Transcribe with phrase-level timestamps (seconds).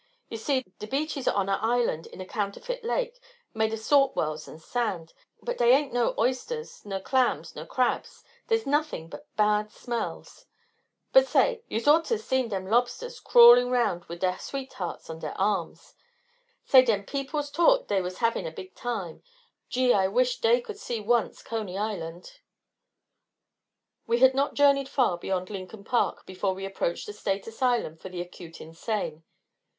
[0.29, 3.19] Yuse see, de beach is on a island in a counterfeit lake,
[3.53, 8.23] made of salt wells and sand, but day ain't no oysters, ner clams, ner crabs,
[8.47, 10.47] day's nothin' but bad smells
[11.13, 15.93] but say, yuse oughter seen de lobsters crawlin' round wid dere sweethearts on dere arms!
[16.65, 19.21] Say, dem peoples t'ought dey was havin' a big time.
[19.69, 22.39] Gee, I wished day could see once Coney Island!"
[24.07, 28.09] We had not journeyed far beyond Lincoln Park before we approached the State Asylum for
[28.09, 29.23] the Acute Insane.